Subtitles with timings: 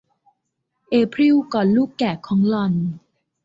[0.89, 2.73] เอพริลกอดลูกแกะของหล่อน